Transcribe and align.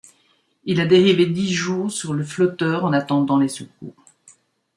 Il 0.63 0.81
a 0.81 0.87
dérivé 0.87 1.27
dix 1.27 1.53
jours 1.53 1.91
sur 1.91 2.13
le 2.13 2.23
flotteur 2.23 2.85
en 2.85 2.91
attendant 2.91 3.37
les 3.37 3.49
secours. 3.49 3.93